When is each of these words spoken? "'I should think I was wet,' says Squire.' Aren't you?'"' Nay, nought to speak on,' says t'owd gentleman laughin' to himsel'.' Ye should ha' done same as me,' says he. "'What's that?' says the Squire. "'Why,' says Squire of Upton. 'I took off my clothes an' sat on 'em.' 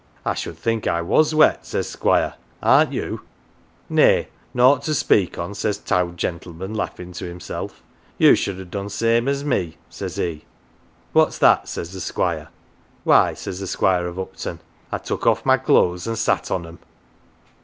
"'I 0.25 0.33
should 0.33 0.57
think 0.57 0.87
I 0.87 1.03
was 1.03 1.35
wet,' 1.35 1.63
says 1.63 1.87
Squire.' 1.87 2.33
Aren't 2.63 2.91
you?'"' 2.91 3.21
Nay, 3.91 4.29
nought 4.51 4.81
to 4.85 4.95
speak 4.95 5.37
on,' 5.37 5.53
says 5.53 5.77
t'owd 5.77 6.17
gentleman 6.17 6.73
laughin' 6.73 7.11
to 7.11 7.25
himsel'.' 7.25 7.69
Ye 8.17 8.33
should 8.33 8.57
ha' 8.57 8.67
done 8.67 8.89
same 8.89 9.27
as 9.27 9.43
me,' 9.45 9.77
says 9.91 10.15
he. 10.15 10.45
"'What's 11.13 11.37
that?' 11.37 11.67
says 11.69 11.91
the 11.93 12.01
Squire. 12.01 12.47
"'Why,' 13.03 13.35
says 13.35 13.61
Squire 13.69 14.07
of 14.07 14.17
Upton. 14.17 14.59
'I 14.91 14.97
took 14.97 15.27
off 15.27 15.45
my 15.45 15.57
clothes 15.57 16.07
an' 16.07 16.15
sat 16.15 16.49
on 16.49 16.65
'em.' 16.65 16.79